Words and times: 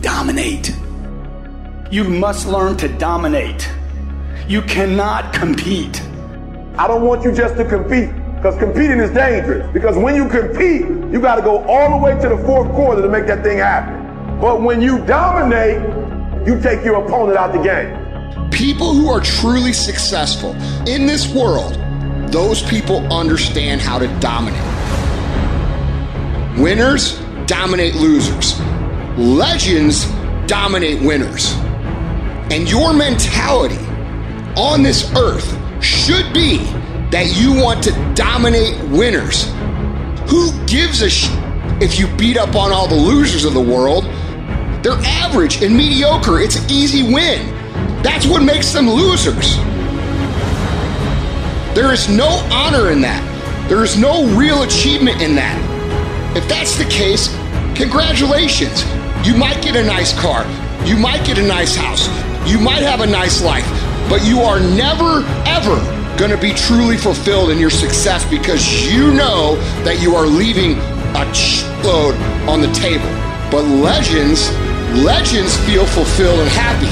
dominate. 0.00 0.74
You 1.90 2.04
must 2.04 2.46
learn 2.46 2.76
to 2.78 2.88
dominate. 2.88 3.70
You 4.46 4.62
cannot 4.62 5.32
compete. 5.32 6.02
I 6.76 6.86
don't 6.86 7.02
want 7.02 7.24
you 7.24 7.32
just 7.32 7.56
to 7.56 7.64
compete 7.64 8.10
because 8.36 8.56
competing 8.58 8.98
is 8.98 9.10
dangerous. 9.10 9.68
Because 9.72 9.96
when 9.96 10.14
you 10.14 10.28
compete, 10.28 10.82
you 11.12 11.20
got 11.20 11.36
to 11.36 11.42
go 11.42 11.64
all 11.64 11.90
the 11.90 11.96
way 11.96 12.12
to 12.20 12.28
the 12.28 12.38
fourth 12.44 12.70
quarter 12.72 13.02
to 13.02 13.08
make 13.08 13.26
that 13.26 13.42
thing 13.42 13.58
happen. 13.58 14.40
But 14.40 14.62
when 14.62 14.80
you 14.80 15.04
dominate, 15.06 15.82
you 16.46 16.60
take 16.60 16.84
your 16.84 17.04
opponent 17.04 17.36
out 17.36 17.52
the 17.52 17.62
game. 17.62 18.50
People 18.50 18.94
who 18.94 19.10
are 19.10 19.20
truly 19.20 19.72
successful 19.72 20.52
in 20.86 21.06
this 21.06 21.32
world, 21.34 21.74
those 22.30 22.62
people 22.62 23.12
understand 23.12 23.80
how 23.80 23.98
to 23.98 24.06
dominate. 24.20 24.60
Winners 26.58 27.18
dominate 27.46 27.94
losers. 27.96 28.58
Legends 29.18 30.06
dominate 30.46 31.02
winners. 31.02 31.52
And 32.52 32.70
your 32.70 32.92
mentality 32.92 33.84
on 34.56 34.84
this 34.84 35.12
earth 35.16 35.58
should 35.82 36.32
be 36.32 36.58
that 37.10 37.36
you 37.36 37.52
want 37.52 37.82
to 37.82 38.14
dominate 38.14 38.78
winners. 38.90 39.50
Who 40.30 40.52
gives 40.66 41.02
a 41.02 41.10
sh 41.10 41.28
if 41.80 41.98
you 41.98 42.06
beat 42.16 42.36
up 42.36 42.54
on 42.54 42.70
all 42.70 42.86
the 42.86 42.94
losers 42.94 43.44
of 43.44 43.54
the 43.54 43.60
world? 43.60 44.04
They're 44.84 45.02
average 45.02 45.62
and 45.62 45.76
mediocre. 45.76 46.40
It's 46.40 46.56
an 46.56 46.70
easy 46.70 47.02
win. 47.12 47.52
That's 48.04 48.24
what 48.24 48.42
makes 48.42 48.72
them 48.72 48.88
losers. 48.88 49.56
There 51.74 51.92
is 51.92 52.08
no 52.08 52.28
honor 52.52 52.92
in 52.92 53.00
that. 53.00 53.68
There 53.68 53.82
is 53.82 53.98
no 53.98 54.26
real 54.36 54.62
achievement 54.62 55.20
in 55.20 55.34
that. 55.34 56.36
If 56.36 56.48
that's 56.48 56.78
the 56.78 56.84
case, 56.84 57.28
congratulations. 57.74 58.84
You 59.24 59.34
might 59.34 59.60
get 59.62 59.76
a 59.76 59.84
nice 59.84 60.18
car. 60.18 60.46
You 60.84 60.96
might 60.96 61.24
get 61.26 61.38
a 61.38 61.46
nice 61.46 61.74
house. 61.74 62.06
You 62.48 62.58
might 62.58 62.82
have 62.82 63.00
a 63.00 63.06
nice 63.06 63.42
life. 63.42 63.66
But 64.08 64.24
you 64.24 64.40
are 64.40 64.60
never, 64.60 65.26
ever 65.44 65.76
going 66.16 66.30
to 66.30 66.38
be 66.38 66.52
truly 66.52 66.96
fulfilled 66.96 67.50
in 67.50 67.58
your 67.58 67.70
success 67.70 68.28
because 68.30 68.90
you 68.90 69.12
know 69.12 69.56
that 69.84 70.00
you 70.00 70.14
are 70.14 70.26
leaving 70.26 70.78
a 71.14 71.24
load 71.84 72.14
on 72.48 72.60
the 72.60 72.72
table. 72.72 73.08
But 73.50 73.62
legends, 73.64 74.50
legends 75.04 75.56
feel 75.66 75.84
fulfilled 75.86 76.38
and 76.40 76.48
happy. 76.48 76.88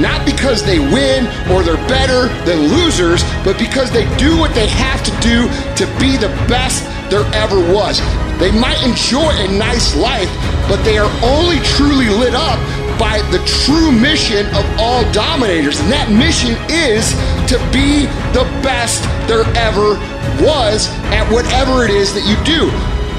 Not 0.00 0.24
because 0.24 0.64
they 0.64 0.78
win 0.78 1.26
or 1.50 1.62
they're 1.62 1.88
better 1.88 2.28
than 2.44 2.68
losers, 2.68 3.22
but 3.44 3.58
because 3.58 3.90
they 3.90 4.04
do 4.16 4.38
what 4.38 4.54
they 4.54 4.68
have 4.68 5.02
to 5.02 5.10
do 5.20 5.48
to 5.74 5.86
be 5.98 6.16
the 6.16 6.28
best 6.46 6.84
there 7.10 7.26
ever 7.34 7.58
was. 7.72 8.00
They 8.38 8.52
might 8.52 8.82
enjoy 8.86 9.30
a 9.30 9.48
nice 9.58 9.96
life, 9.96 10.30
but 10.68 10.82
they 10.84 10.98
are 10.98 11.10
only 11.22 11.58
truly 11.60 12.08
lit 12.08 12.34
up 12.34 12.58
by 12.98 13.22
the 13.30 13.38
true 13.64 13.92
mission 13.92 14.46
of 14.54 14.64
all 14.78 15.02
dominators. 15.12 15.78
And 15.80 15.90
that 15.90 16.10
mission 16.10 16.56
is 16.70 17.14
to 17.50 17.58
be 17.72 18.06
the 18.32 18.44
best 18.62 19.02
there 19.26 19.46
ever 19.54 19.98
was 20.42 20.88
at 21.10 21.26
whatever 21.32 21.84
it 21.84 21.90
is 21.90 22.14
that 22.14 22.26
you 22.26 22.36
do 22.44 22.70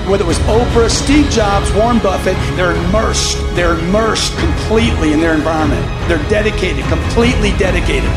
whether 0.10 0.24
it 0.24 0.28
was 0.28 0.40
Oprah, 0.50 0.90
Steve 0.90 1.30
Jobs, 1.30 1.72
Warren 1.74 2.00
Buffett, 2.00 2.36
they're 2.58 2.74
immersed. 2.74 3.38
They're 3.54 3.78
immersed 3.78 4.36
completely 4.40 5.14
in 5.14 5.20
their 5.20 5.36
environment. 5.36 5.86
They're 6.10 6.24
dedicated, 6.30 6.84
completely 6.86 7.52
dedicated. 7.62 8.10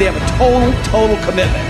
They 0.00 0.08
have 0.08 0.16
a 0.16 0.24
total, 0.38 0.72
total 0.84 1.16
commitment. 1.22 1.62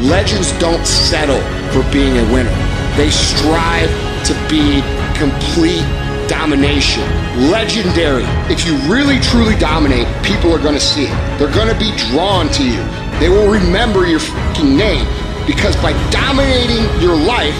Legends 0.00 0.50
don't 0.58 0.86
settle 0.86 1.40
for 1.72 1.84
being 1.92 2.16
a 2.16 2.32
winner. 2.32 2.54
They 2.96 3.10
strive 3.10 3.90
to 4.28 4.34
be 4.48 4.84
complete 5.16 5.84
domination. 6.28 7.02
Legendary. 7.50 8.24
If 8.52 8.66
you 8.66 8.76
really 8.84 9.18
truly 9.20 9.56
dominate, 9.56 10.06
people 10.22 10.52
are 10.52 10.58
going 10.58 10.74
to 10.74 10.80
see 10.80 11.04
it. 11.04 11.38
They're 11.38 11.52
going 11.54 11.72
to 11.72 11.78
be 11.78 11.96
drawn 12.12 12.50
to 12.50 12.62
you. 12.62 12.84
They 13.20 13.30
will 13.30 13.50
remember 13.50 14.06
your 14.06 14.20
fucking 14.20 14.76
name 14.76 15.06
because 15.46 15.74
by 15.76 15.92
dominating 16.10 16.84
your 17.00 17.16
life, 17.16 17.56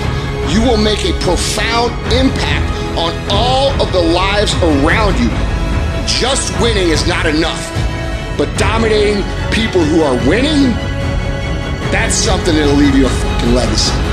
you 0.52 0.60
will 0.60 0.76
make 0.76 1.04
a 1.08 1.12
profound 1.24 1.92
impact 2.12 2.68
on 3.00 3.16
all 3.30 3.72
of 3.80 3.90
the 3.92 4.02
lives 4.02 4.52
around 4.60 5.18
you. 5.18 5.30
Just 6.06 6.52
winning 6.60 6.90
is 6.90 7.08
not 7.08 7.24
enough, 7.24 7.64
but 8.36 8.46
dominating 8.58 9.24
people 9.52 9.80
who 9.80 10.02
are 10.02 10.16
winning, 10.28 10.72
that's 11.90 12.14
something 12.14 12.54
that'll 12.54 12.76
leave 12.76 12.94
you 12.94 13.06
a 13.06 13.08
fucking 13.08 13.54
legacy. 13.54 14.07